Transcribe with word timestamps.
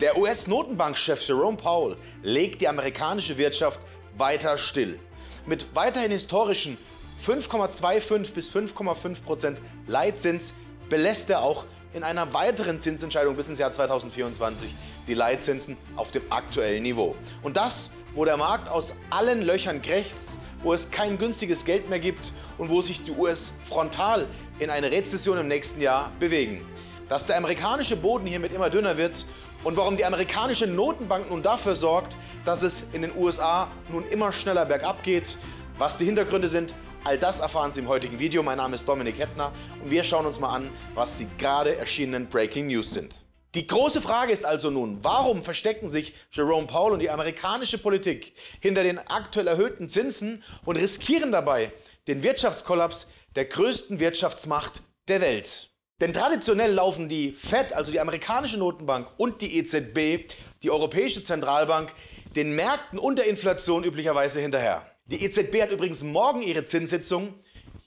Der 0.00 0.16
US-Notenbankchef 0.16 1.26
Jerome 1.26 1.56
Powell 1.56 1.96
legt 2.22 2.60
die 2.60 2.68
amerikanische 2.68 3.36
Wirtschaft 3.36 3.80
weiter 4.16 4.56
still. 4.56 5.00
Mit 5.44 5.74
weiterhin 5.74 6.12
historischen 6.12 6.78
5,25 7.20 8.32
bis 8.32 8.48
5,5 8.48 9.22
Prozent 9.24 9.60
Leitzins 9.88 10.54
belässt 10.88 11.30
er 11.30 11.42
auch 11.42 11.66
in 11.94 12.04
einer 12.04 12.32
weiteren 12.32 12.78
Zinsentscheidung 12.78 13.34
bis 13.34 13.48
ins 13.48 13.58
Jahr 13.58 13.72
2024 13.72 14.72
die 15.08 15.14
Leitzinsen 15.14 15.76
auf 15.96 16.12
dem 16.12 16.22
aktuellen 16.30 16.84
Niveau. 16.84 17.16
Und 17.42 17.56
das, 17.56 17.90
wo 18.14 18.24
der 18.24 18.36
Markt 18.36 18.68
aus 18.68 18.94
allen 19.10 19.42
Löchern 19.42 19.82
krächzt, 19.82 20.38
wo 20.62 20.74
es 20.74 20.92
kein 20.92 21.18
günstiges 21.18 21.64
Geld 21.64 21.88
mehr 21.88 21.98
gibt 21.98 22.32
und 22.56 22.70
wo 22.70 22.82
sich 22.82 23.02
die 23.02 23.10
US 23.10 23.52
frontal 23.60 24.28
in 24.60 24.70
eine 24.70 24.92
Rezession 24.92 25.38
im 25.38 25.48
nächsten 25.48 25.80
Jahr 25.80 26.12
bewegen. 26.20 26.64
Dass 27.08 27.24
der 27.24 27.36
amerikanische 27.38 27.96
Boden 27.96 28.26
hiermit 28.26 28.52
immer 28.52 28.68
dünner 28.68 28.98
wird 28.98 29.26
und 29.64 29.76
warum 29.76 29.96
die 29.96 30.04
amerikanische 30.04 30.66
Notenbank 30.66 31.30
nun 31.30 31.42
dafür 31.42 31.74
sorgt, 31.74 32.18
dass 32.44 32.62
es 32.62 32.84
in 32.92 33.02
den 33.02 33.16
USA 33.16 33.68
nun 33.90 34.06
immer 34.08 34.32
schneller 34.32 34.66
bergab 34.66 35.02
geht. 35.02 35.38
Was 35.78 35.96
die 35.96 36.04
Hintergründe 36.04 36.48
sind, 36.48 36.74
all 37.04 37.18
das 37.18 37.40
erfahren 37.40 37.72
Sie 37.72 37.80
im 37.80 37.88
heutigen 37.88 38.18
Video. 38.18 38.42
Mein 38.42 38.58
Name 38.58 38.74
ist 38.74 38.86
Dominik 38.86 39.18
Hettner 39.18 39.52
und 39.82 39.90
wir 39.90 40.04
schauen 40.04 40.26
uns 40.26 40.38
mal 40.38 40.54
an, 40.54 40.70
was 40.94 41.16
die 41.16 41.26
gerade 41.38 41.76
erschienenen 41.76 42.28
Breaking 42.28 42.66
News 42.66 42.92
sind. 42.92 43.18
Die 43.54 43.66
große 43.66 44.02
Frage 44.02 44.32
ist 44.32 44.44
also 44.44 44.68
nun, 44.70 44.98
warum 45.02 45.42
verstecken 45.42 45.88
sich 45.88 46.12
Jerome 46.30 46.66
Powell 46.66 46.92
und 46.92 46.98
die 46.98 47.08
amerikanische 47.08 47.78
Politik 47.78 48.34
hinter 48.60 48.82
den 48.82 48.98
aktuell 48.98 49.46
erhöhten 49.46 49.88
Zinsen 49.88 50.44
und 50.66 50.76
riskieren 50.76 51.32
dabei 51.32 51.72
den 52.06 52.22
Wirtschaftskollaps 52.22 53.08
der 53.34 53.46
größten 53.46 54.00
Wirtschaftsmacht 54.00 54.82
der 55.08 55.22
Welt? 55.22 55.70
Denn 56.00 56.12
traditionell 56.12 56.72
laufen 56.72 57.08
die 57.08 57.32
Fed, 57.32 57.72
also 57.72 57.90
die 57.90 57.98
amerikanische 57.98 58.56
Notenbank 58.56 59.08
und 59.16 59.40
die 59.40 59.58
EZB, 59.58 60.32
die 60.62 60.70
Europäische 60.70 61.24
Zentralbank, 61.24 61.92
den 62.36 62.54
Märkten 62.54 63.00
und 63.00 63.16
der 63.16 63.26
Inflation 63.26 63.82
üblicherweise 63.82 64.40
hinterher. 64.40 64.86
Die 65.06 65.24
EZB 65.24 65.62
hat 65.62 65.72
übrigens 65.72 66.04
morgen 66.04 66.42
ihre 66.42 66.64
Zinssitzung. 66.64 67.34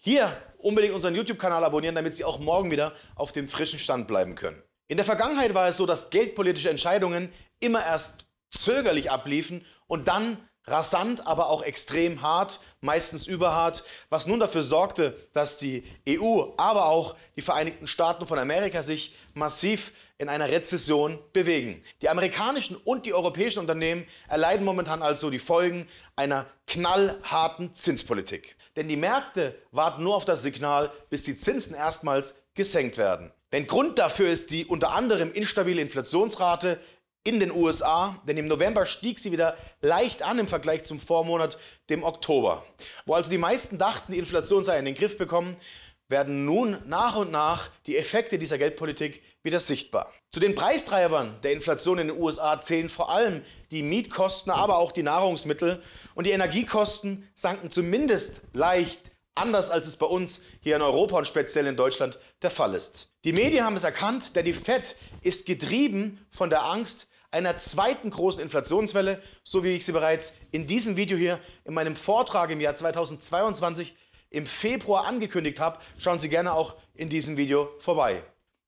Hier 0.02 0.35
unbedingt 0.58 0.94
unseren 0.94 1.16
YouTube-Kanal 1.16 1.63
abonnieren, 1.63 1.95
damit 1.95 2.13
Sie 2.13 2.25
auch 2.25 2.39
morgen 2.39 2.69
wieder 2.69 2.94
auf 3.16 3.31
dem 3.31 3.47
frischen 3.47 3.80
Stand 3.80 4.08
bleiben 4.08 4.35
können. 4.35 4.61
In 4.88 4.97
der 4.97 5.05
Vergangenheit 5.05 5.53
war 5.53 5.69
es 5.69 5.78
so, 5.78 5.85
dass 5.85 6.09
geldpolitische 6.09 6.69
Entscheidungen 6.69 7.31
immer 7.61 7.85
erst 7.85 8.25
zögerlich 8.52 9.09
abliefen 9.09 9.66
und 9.88 10.09
dann 10.09 10.38
rasant, 10.65 11.25
aber 11.25 11.49
auch 11.49 11.63
extrem 11.63 12.21
hart, 12.21 12.59
meistens 12.81 13.27
überhart, 13.27 13.83
was 14.09 14.27
nun 14.27 14.39
dafür 14.39 14.61
sorgte, 14.61 15.17
dass 15.33 15.57
die 15.57 15.83
EU, 16.07 16.51
aber 16.57 16.85
auch 16.85 17.15
die 17.35 17.41
Vereinigten 17.41 17.87
Staaten 17.87 18.27
von 18.27 18.39
Amerika 18.39 18.83
sich 18.83 19.15
massiv 19.33 19.91
in 20.17 20.29
einer 20.29 20.49
Rezession 20.49 21.17
bewegen. 21.33 21.83
Die 22.01 22.09
amerikanischen 22.09 22.75
und 22.75 23.07
die 23.07 23.13
europäischen 23.13 23.59
Unternehmen 23.59 24.05
erleiden 24.27 24.63
momentan 24.63 25.01
also 25.01 25.31
die 25.31 25.39
Folgen 25.39 25.87
einer 26.15 26.45
knallharten 26.67 27.73
Zinspolitik. 27.73 28.55
Denn 28.75 28.87
die 28.87 28.97
Märkte 28.97 29.55
warten 29.71 30.03
nur 30.03 30.15
auf 30.15 30.25
das 30.25 30.43
Signal, 30.43 30.91
bis 31.09 31.23
die 31.23 31.35
Zinsen 31.35 31.73
erstmals 31.73 32.35
gesenkt 32.53 32.97
werden. 32.97 33.31
Denn 33.51 33.67
Grund 33.67 33.99
dafür 33.99 34.29
ist 34.29 34.51
die 34.51 34.65
unter 34.65 34.91
anderem 34.91 35.31
instabile 35.33 35.81
Inflationsrate 35.81 36.79
in 37.23 37.39
den 37.39 37.52
USA, 37.52 38.19
denn 38.27 38.38
im 38.38 38.47
November 38.47 38.86
stieg 38.86 39.19
sie 39.19 39.31
wieder 39.31 39.55
leicht 39.81 40.23
an 40.23 40.39
im 40.39 40.47
Vergleich 40.47 40.86
zum 40.86 41.00
Vormonat, 41.00 41.58
dem 41.89 42.03
Oktober. 42.03 42.66
Wo 43.05 43.13
also 43.13 43.30
die 43.30 43.38
meisten 43.38 43.78
dachten, 43.78 44.11
die 44.11 44.19
Inflation 44.19 44.63
sei 44.63 44.80
in 44.80 44.86
den 44.86 44.95
Griff 44.95 45.17
bekommen, 45.17 45.58
werden 46.08 46.45
nun 46.45 46.78
nach 46.86 47.16
und 47.16 47.31
nach 47.31 47.69
die 47.86 47.97
Effekte 47.97 48.38
dieser 48.38 48.58
Geldpolitik 48.58 49.22
wieder 49.44 49.59
sichtbar. 49.59 50.11
Zu 50.31 50.39
den 50.39 50.55
Preistreibern 50.55 51.39
der 51.41 51.53
Inflation 51.53 52.00
in 52.00 52.09
den 52.09 52.17
USA 52.17 52.59
zählen 52.59 52.89
vor 52.89 53.09
allem 53.09 53.44
die 53.72 53.81
Mietkosten, 53.81 54.52
aber 54.52 54.78
auch 54.78 54.91
die 54.91 55.03
Nahrungsmittel 55.03 55.81
und 56.16 56.28
die 56.28 56.31
Energiekosten 56.31 57.28
sanken 57.33 57.72
zumindest 57.72 58.41
leicht 58.53 59.11
anders 59.35 59.69
als 59.69 59.88
es 59.88 59.95
bei 59.95 60.06
uns 60.06 60.41
hier 60.59 60.75
in 60.75 60.81
Europa 60.81 61.18
und 61.18 61.28
speziell 61.28 61.66
in 61.66 61.78
Deutschland 61.78 62.19
der 62.41 62.51
Fall 62.51 62.75
ist. 62.75 63.09
Die 63.24 63.34
Medien 63.34 63.66
haben 63.66 63.78
es 63.78 63.84
erkannt, 63.84 64.35
denn 64.35 64.45
die 64.45 64.53
Fed 64.53 64.95
ist 65.22 65.45
getrieben 65.45 66.25
von 66.29 66.50
der 66.50 66.63
Angst 66.63 67.07
einer 67.31 67.58
zweiten 67.58 68.09
großen 68.09 68.42
Inflationswelle, 68.42 69.22
so 69.44 69.64
wie 69.64 69.69
ich 69.69 69.86
sie 69.86 69.94
bereits 69.94 70.34
in 70.52 70.68
diesem 70.68 70.97
Video 70.97 71.18
hier 71.18 71.40
in 71.66 71.74
meinem 71.74 71.96
Vortrag 71.96 72.50
im 72.52 72.62
Jahr 72.62 72.75
2022 72.75 73.96
im 74.30 74.46
Februar 74.46 75.06
angekündigt 75.06 75.59
habe. 75.59 75.80
Schauen 75.97 76.19
Sie 76.19 76.30
gerne 76.30 76.53
auch 76.53 76.75
in 76.94 77.09
diesem 77.09 77.38
Video 77.38 77.69
vorbei. 77.80 78.24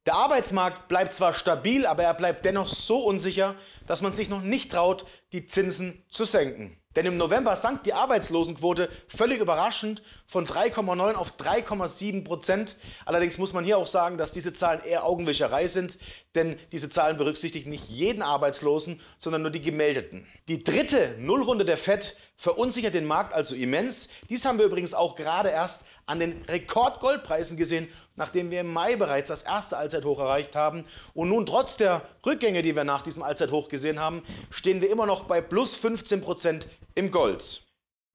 Der 0.05 0.15
Arbeitsmarkt 0.15 0.89
bleibt 0.89 1.13
zwar 1.13 1.33
stabil, 1.33 1.85
aber 1.85 2.03
er 2.03 2.13
bleibt 2.13 2.43
dennoch 2.43 2.67
so 2.67 3.05
unsicher, 3.05 3.55
dass 3.87 4.01
man 4.01 4.11
sich 4.11 4.29
noch 4.29 4.41
nicht 4.41 4.71
traut, 4.71 5.05
die 5.31 5.45
Zinsen 5.45 6.03
zu 6.09 6.25
senken. 6.25 6.77
Denn 6.95 7.05
im 7.05 7.17
November 7.17 7.55
sank 7.55 7.83
die 7.83 7.93
Arbeitslosenquote 7.93 8.89
völlig 9.07 9.39
überraschend 9.39 10.03
von 10.27 10.45
3,9 10.45 11.13
auf 11.13 11.33
3,7 11.37 12.23
Prozent. 12.23 12.77
Allerdings 13.05 13.37
muss 13.37 13.53
man 13.53 13.63
hier 13.63 13.77
auch 13.77 13.87
sagen, 13.87 14.17
dass 14.17 14.31
diese 14.31 14.53
Zahlen 14.53 14.83
eher 14.83 15.05
Augenwischerei 15.05 15.67
sind, 15.67 15.97
denn 16.35 16.59
diese 16.71 16.89
Zahlen 16.89 17.17
berücksichtigen 17.17 17.69
nicht 17.69 17.89
jeden 17.89 18.21
Arbeitslosen, 18.21 18.99
sondern 19.19 19.41
nur 19.41 19.51
die 19.51 19.61
gemeldeten. 19.61 20.27
Die 20.47 20.63
dritte 20.63 21.15
Nullrunde 21.19 21.65
der 21.65 21.77
FED 21.77 22.15
verunsichert 22.35 22.93
den 22.93 23.05
Markt 23.05 23.33
also 23.33 23.55
immens. 23.55 24.09
Dies 24.29 24.45
haben 24.45 24.57
wir 24.57 24.65
übrigens 24.65 24.93
auch 24.93 25.15
gerade 25.15 25.49
erst 25.49 25.85
an 26.05 26.19
den 26.19 26.41
Rekordgoldpreisen 26.43 27.57
gesehen, 27.57 27.87
nachdem 28.15 28.51
wir 28.51 28.61
im 28.61 28.71
Mai 28.71 28.95
bereits 28.95 29.29
das 29.29 29.43
erste 29.43 29.77
Allzeithoch 29.77 30.19
erreicht 30.19 30.55
haben. 30.55 30.85
Und 31.13 31.29
nun 31.29 31.45
trotz 31.45 31.77
der 31.77 32.03
Rückgänge, 32.25 32.61
die 32.61 32.75
wir 32.75 32.83
nach 32.83 33.01
diesem 33.01 33.23
Allzeithoch 33.23 33.69
gesehen 33.69 33.99
haben, 33.99 34.23
stehen 34.49 34.81
wir 34.81 34.89
immer 34.89 35.05
noch 35.05 35.25
bei 35.25 35.41
plus 35.41 35.75
15 35.75 36.21
Prozent 36.21 36.67
im 36.95 37.11
Gold. 37.11 37.63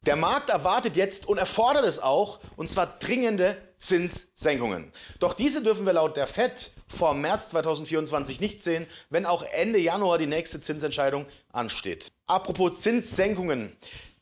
Der 0.06 0.16
Markt 0.16 0.50
erwartet 0.50 0.96
jetzt 0.96 1.26
und 1.26 1.38
erfordert 1.38 1.84
es 1.84 1.98
auch, 1.98 2.38
und 2.56 2.70
zwar 2.70 2.98
dringende 2.98 3.56
Zinssenkungen. 3.78 4.92
Doch 5.18 5.34
diese 5.34 5.62
dürfen 5.62 5.86
wir 5.86 5.92
laut 5.92 6.16
der 6.16 6.26
FED 6.26 6.70
vor 6.86 7.14
März 7.14 7.50
2024 7.50 8.40
nicht 8.40 8.62
sehen, 8.62 8.86
wenn 9.10 9.26
auch 9.26 9.42
Ende 9.42 9.78
Januar 9.78 10.18
die 10.18 10.26
nächste 10.26 10.60
Zinsentscheidung 10.60 11.26
ansteht. 11.52 12.08
Apropos 12.26 12.80
Zinssenkungen. 12.80 13.76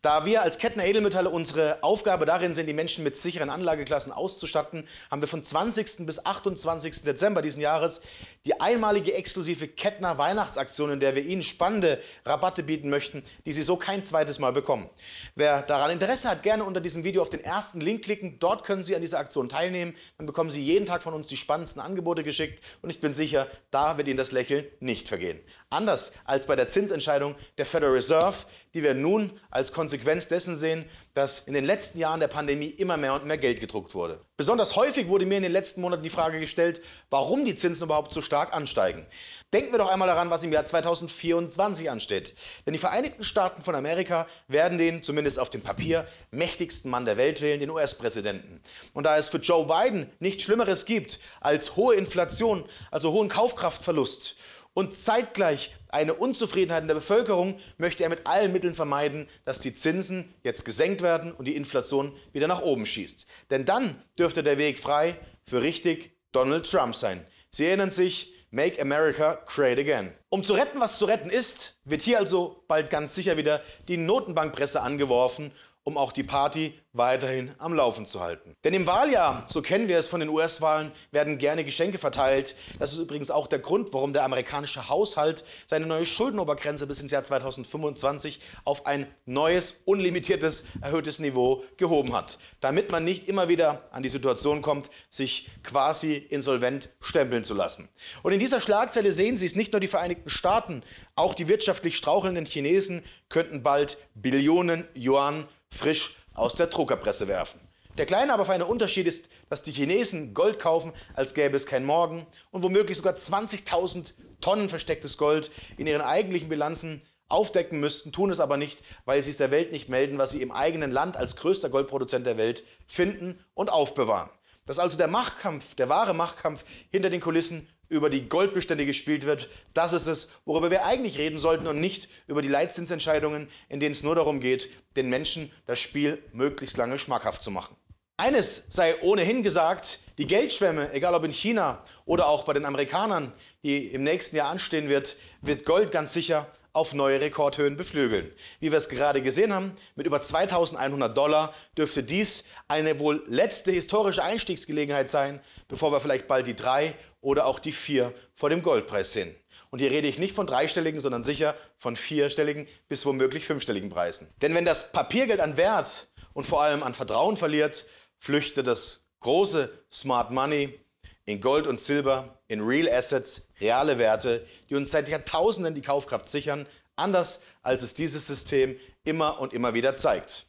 Da 0.06 0.24
wir 0.24 0.42
als 0.42 0.58
Kettner 0.58 0.84
Edelmetalle 0.84 1.30
unsere 1.30 1.82
Aufgabe 1.82 2.26
darin 2.26 2.54
sehen, 2.54 2.68
die 2.68 2.72
Menschen 2.72 3.02
mit 3.02 3.16
sicheren 3.16 3.50
Anlageklassen 3.50 4.12
auszustatten, 4.12 4.86
haben 5.10 5.20
wir 5.20 5.26
von 5.26 5.42
20. 5.42 6.06
bis 6.06 6.24
28. 6.24 7.02
Dezember 7.02 7.42
diesen 7.42 7.60
Jahres 7.60 8.00
die 8.44 8.60
einmalige 8.60 9.14
exklusive 9.14 9.66
Kettner 9.66 10.16
Weihnachtsaktion, 10.16 10.92
in 10.92 11.00
der 11.00 11.16
wir 11.16 11.24
Ihnen 11.24 11.42
spannende 11.42 12.00
Rabatte 12.24 12.62
bieten 12.62 12.88
möchten, 12.88 13.24
die 13.44 13.52
Sie 13.52 13.62
so 13.62 13.76
kein 13.76 14.04
zweites 14.04 14.38
Mal 14.38 14.52
bekommen. 14.52 14.88
Wer 15.34 15.62
daran 15.62 15.90
Interesse 15.90 16.28
hat, 16.30 16.44
gerne 16.44 16.62
unter 16.62 16.80
diesem 16.80 17.02
Video 17.02 17.20
auf 17.20 17.30
den 17.30 17.42
ersten 17.42 17.80
Link 17.80 18.04
klicken. 18.04 18.38
Dort 18.38 18.62
können 18.62 18.84
Sie 18.84 18.94
an 18.94 19.00
dieser 19.00 19.18
Aktion 19.18 19.48
teilnehmen. 19.48 19.96
Dann 20.18 20.26
bekommen 20.26 20.52
Sie 20.52 20.62
jeden 20.62 20.86
Tag 20.86 21.02
von 21.02 21.14
uns 21.14 21.26
die 21.26 21.36
spannendsten 21.36 21.82
Angebote 21.82 22.22
geschickt 22.22 22.62
und 22.80 22.90
ich 22.90 23.00
bin 23.00 23.12
sicher, 23.12 23.48
da 23.72 23.98
wird 23.98 24.06
Ihnen 24.06 24.18
das 24.18 24.30
Lächeln 24.30 24.66
nicht 24.78 25.08
vergehen. 25.08 25.40
Anders 25.68 26.12
als 26.24 26.46
bei 26.46 26.54
der 26.54 26.68
Zinsentscheidung 26.68 27.34
der 27.58 27.66
Federal 27.66 27.94
Reserve, 27.94 28.46
die 28.72 28.84
wir 28.84 28.94
nun 28.94 29.32
als 29.50 29.72
Konsequenz 29.72 29.95
dessen 30.04 30.56
sehen, 30.56 30.84
dass 31.14 31.40
in 31.40 31.54
den 31.54 31.64
letzten 31.64 31.98
Jahren 31.98 32.20
der 32.20 32.28
Pandemie 32.28 32.66
immer 32.66 32.96
mehr 32.96 33.14
und 33.14 33.24
mehr 33.24 33.38
Geld 33.38 33.60
gedruckt 33.60 33.94
wurde. 33.94 34.20
Besonders 34.36 34.76
häufig 34.76 35.08
wurde 35.08 35.24
mir 35.24 35.38
in 35.38 35.42
den 35.42 35.52
letzten 35.52 35.80
Monaten 35.80 36.02
die 36.02 36.10
Frage 36.10 36.38
gestellt, 36.38 36.82
warum 37.08 37.44
die 37.44 37.54
Zinsen 37.54 37.84
überhaupt 37.84 38.12
so 38.12 38.20
stark 38.20 38.52
ansteigen. 38.52 39.06
Denken 39.52 39.72
wir 39.72 39.78
doch 39.78 39.88
einmal 39.88 40.08
daran, 40.08 40.28
was 40.28 40.44
im 40.44 40.52
Jahr 40.52 40.66
2024 40.66 41.90
ansteht. 41.90 42.34
Denn 42.66 42.72
die 42.72 42.78
Vereinigten 42.78 43.24
Staaten 43.24 43.62
von 43.62 43.74
Amerika 43.74 44.26
werden 44.48 44.76
den, 44.76 45.02
zumindest 45.02 45.38
auf 45.38 45.48
dem 45.48 45.62
Papier, 45.62 46.06
mächtigsten 46.30 46.90
Mann 46.90 47.04
der 47.04 47.16
Welt 47.16 47.40
wählen, 47.40 47.60
den 47.60 47.70
US-Präsidenten. 47.70 48.60
Und 48.92 49.04
da 49.04 49.16
es 49.16 49.28
für 49.28 49.38
Joe 49.38 49.66
Biden 49.66 50.10
nichts 50.18 50.42
Schlimmeres 50.42 50.84
gibt 50.84 51.18
als 51.40 51.76
hohe 51.76 51.94
Inflation, 51.94 52.64
also 52.90 53.12
hohen 53.12 53.28
Kaufkraftverlust 53.28 54.36
und 54.76 54.94
zeitgleich 54.94 55.74
eine 55.88 56.12
Unzufriedenheit 56.12 56.82
in 56.82 56.88
der 56.88 56.96
Bevölkerung 56.96 57.56
möchte 57.78 58.02
er 58.02 58.10
mit 58.10 58.26
allen 58.26 58.52
Mitteln 58.52 58.74
vermeiden, 58.74 59.26
dass 59.46 59.58
die 59.58 59.72
Zinsen 59.72 60.34
jetzt 60.42 60.66
gesenkt 60.66 61.00
werden 61.00 61.32
und 61.32 61.46
die 61.46 61.56
Inflation 61.56 62.14
wieder 62.34 62.46
nach 62.46 62.60
oben 62.60 62.84
schießt. 62.84 63.26
Denn 63.48 63.64
dann 63.64 64.02
dürfte 64.18 64.42
der 64.42 64.58
Weg 64.58 64.78
frei 64.78 65.18
für 65.48 65.62
richtig 65.62 66.14
Donald 66.32 66.70
Trump 66.70 66.94
sein. 66.94 67.24
Sie 67.50 67.64
erinnern 67.64 67.90
sich, 67.90 68.34
Make 68.50 68.80
America 68.80 69.42
Great 69.46 69.78
Again. 69.78 70.12
Um 70.28 70.44
zu 70.44 70.52
retten, 70.52 70.78
was 70.78 70.98
zu 70.98 71.06
retten 71.06 71.30
ist, 71.30 71.78
wird 71.84 72.02
hier 72.02 72.18
also 72.18 72.62
bald 72.68 72.90
ganz 72.90 73.14
sicher 73.14 73.38
wieder 73.38 73.62
die 73.88 73.96
Notenbankpresse 73.96 74.82
angeworfen 74.82 75.52
um 75.86 75.96
auch 75.96 76.10
die 76.10 76.24
Party 76.24 76.74
weiterhin 76.92 77.54
am 77.58 77.72
Laufen 77.72 78.06
zu 78.06 78.20
halten. 78.20 78.56
Denn 78.64 78.74
im 78.74 78.88
Wahljahr, 78.88 79.44
so 79.46 79.62
kennen 79.62 79.86
wir 79.86 79.98
es 79.98 80.08
von 80.08 80.18
den 80.18 80.28
US-Wahlen, 80.28 80.90
werden 81.12 81.38
gerne 81.38 81.62
Geschenke 81.62 81.98
verteilt. 81.98 82.56
Das 82.80 82.92
ist 82.92 82.98
übrigens 82.98 83.30
auch 83.30 83.46
der 83.46 83.60
Grund, 83.60 83.92
warum 83.92 84.12
der 84.12 84.24
amerikanische 84.24 84.88
Haushalt 84.88 85.44
seine 85.66 85.86
neue 85.86 86.04
Schuldenobergrenze 86.04 86.88
bis 86.88 87.02
ins 87.02 87.12
Jahr 87.12 87.22
2025 87.22 88.40
auf 88.64 88.84
ein 88.86 89.06
neues, 89.26 89.76
unlimitiertes, 89.84 90.64
erhöhtes 90.80 91.20
Niveau 91.20 91.62
gehoben 91.76 92.14
hat. 92.14 92.38
Damit 92.60 92.90
man 92.90 93.04
nicht 93.04 93.28
immer 93.28 93.48
wieder 93.48 93.88
an 93.92 94.02
die 94.02 94.08
Situation 94.08 94.62
kommt, 94.62 94.90
sich 95.08 95.48
quasi 95.62 96.14
insolvent 96.14 96.88
stempeln 97.00 97.44
zu 97.44 97.54
lassen. 97.54 97.88
Und 98.24 98.32
in 98.32 98.40
dieser 98.40 98.60
Schlagzeile 98.60 99.12
sehen 99.12 99.36
Sie 99.36 99.46
es, 99.46 99.54
nicht 99.54 99.72
nur 99.72 99.80
die 99.80 99.86
Vereinigten 99.86 100.30
Staaten, 100.30 100.82
auch 101.14 101.34
die 101.34 101.46
wirtschaftlich 101.46 101.96
strauchelnden 101.96 102.44
Chinesen 102.44 103.04
könnten 103.28 103.62
bald 103.62 103.98
Billionen 104.14 104.88
Yuan 104.94 105.46
frisch 105.70 106.14
aus 106.34 106.54
der 106.54 106.66
Druckerpresse 106.66 107.28
werfen. 107.28 107.60
Der 107.98 108.06
kleine, 108.06 108.34
aber 108.34 108.44
feine 108.44 108.66
Unterschied 108.66 109.06
ist, 109.06 109.30
dass 109.48 109.62
die 109.62 109.72
Chinesen 109.72 110.34
Gold 110.34 110.58
kaufen, 110.58 110.92
als 111.14 111.32
gäbe 111.32 111.56
es 111.56 111.64
kein 111.64 111.84
Morgen 111.84 112.26
und 112.50 112.62
womöglich 112.62 112.98
sogar 112.98 113.14
20.000 113.14 114.12
Tonnen 114.42 114.68
verstecktes 114.68 115.16
Gold 115.16 115.50
in 115.78 115.86
ihren 115.86 116.02
eigentlichen 116.02 116.50
Bilanzen 116.50 117.02
aufdecken 117.28 117.80
müssten, 117.80 118.12
tun 118.12 118.30
es 118.30 118.38
aber 118.38 118.56
nicht, 118.58 118.82
weil 119.04 119.22
sie 119.22 119.30
es 119.30 119.38
der 119.38 119.50
Welt 119.50 119.72
nicht 119.72 119.88
melden, 119.88 120.18
was 120.18 120.30
sie 120.30 120.42
im 120.42 120.52
eigenen 120.52 120.90
Land 120.90 121.16
als 121.16 121.36
größter 121.36 121.70
Goldproduzent 121.70 122.26
der 122.26 122.36
Welt 122.36 122.64
finden 122.86 123.44
und 123.54 123.72
aufbewahren. 123.72 124.30
Dass 124.66 124.78
also 124.78 124.98
der 124.98 125.08
Machtkampf, 125.08 125.74
der 125.74 125.88
wahre 125.88 126.14
Machtkampf 126.14 126.64
hinter 126.90 127.08
den 127.08 127.20
Kulissen 127.20 127.68
über 127.88 128.10
die 128.10 128.28
Goldbestände 128.28 128.86
gespielt 128.86 129.26
wird, 129.26 129.48
das 129.74 129.92
ist 129.92 130.06
es, 130.06 130.30
worüber 130.44 130.70
wir 130.70 130.84
eigentlich 130.84 131.18
reden 131.18 131.38
sollten 131.38 131.66
und 131.66 131.80
nicht 131.80 132.08
über 132.26 132.42
die 132.42 132.48
Leitzinsentscheidungen, 132.48 133.48
in 133.68 133.80
denen 133.80 133.92
es 133.92 134.02
nur 134.02 134.14
darum 134.14 134.40
geht, 134.40 134.70
den 134.96 135.08
Menschen 135.08 135.52
das 135.66 135.78
Spiel 135.78 136.22
möglichst 136.32 136.76
lange 136.76 136.98
schmackhaft 136.98 137.42
zu 137.42 137.50
machen. 137.50 137.76
Eines 138.18 138.64
sei 138.68 139.00
ohnehin 139.02 139.42
gesagt, 139.42 140.00
die 140.16 140.26
Geldschwemme, 140.26 140.90
egal 140.94 141.14
ob 141.14 141.24
in 141.24 141.32
China 141.32 141.82
oder 142.06 142.28
auch 142.28 142.44
bei 142.44 142.54
den 142.54 142.64
Amerikanern, 142.64 143.32
die 143.62 143.88
im 143.88 144.04
nächsten 144.04 144.36
Jahr 144.36 144.48
anstehen 144.48 144.88
wird, 144.88 145.18
wird 145.42 145.66
Gold 145.66 145.90
ganz 145.90 146.14
sicher 146.14 146.50
auf 146.76 146.92
neue 146.92 147.22
Rekordhöhen 147.22 147.76
beflügeln. 147.76 148.30
Wie 148.60 148.70
wir 148.70 148.76
es 148.76 148.90
gerade 148.90 149.22
gesehen 149.22 149.52
haben, 149.52 149.72
mit 149.94 150.06
über 150.06 150.20
2100 150.20 151.16
Dollar 151.16 151.54
dürfte 151.76 152.02
dies 152.02 152.44
eine 152.68 152.98
wohl 152.98 153.24
letzte 153.28 153.72
historische 153.72 154.22
Einstiegsgelegenheit 154.22 155.08
sein, 155.08 155.40
bevor 155.68 155.90
wir 155.90 156.00
vielleicht 156.00 156.26
bald 156.26 156.46
die 156.46 156.56
drei 156.56 156.94
oder 157.26 157.46
auch 157.46 157.58
die 157.58 157.72
vier 157.72 158.14
vor 158.34 158.50
dem 158.50 158.62
Goldpreis 158.62 159.12
sehen. 159.12 159.34
Und 159.70 159.80
hier 159.80 159.90
rede 159.90 160.06
ich 160.06 160.20
nicht 160.20 160.32
von 160.32 160.46
dreistelligen, 160.46 161.00
sondern 161.00 161.24
sicher 161.24 161.56
von 161.76 161.96
vierstelligen 161.96 162.68
bis 162.86 163.04
womöglich 163.04 163.46
fünfstelligen 163.46 163.90
Preisen. 163.90 164.28
Denn 164.42 164.54
wenn 164.54 164.64
das 164.64 164.92
Papiergeld 164.92 165.40
an 165.40 165.56
Wert 165.56 166.06
und 166.34 166.46
vor 166.46 166.62
allem 166.62 166.84
an 166.84 166.94
Vertrauen 166.94 167.36
verliert, 167.36 167.84
flüchtet 168.20 168.68
das 168.68 169.04
große 169.18 169.70
Smart 169.90 170.30
Money 170.30 170.78
in 171.24 171.40
Gold 171.40 171.66
und 171.66 171.80
Silber, 171.80 172.38
in 172.46 172.60
Real 172.60 172.88
Assets, 172.88 173.48
reale 173.60 173.98
Werte, 173.98 174.46
die 174.70 174.76
uns 174.76 174.92
seit 174.92 175.08
Jahrtausenden 175.08 175.74
die 175.74 175.82
Kaufkraft 175.82 176.28
sichern, 176.28 176.68
anders 176.94 177.40
als 177.60 177.82
es 177.82 177.94
dieses 177.94 178.28
System 178.28 178.78
immer 179.02 179.40
und 179.40 179.52
immer 179.52 179.74
wieder 179.74 179.96
zeigt. 179.96 180.44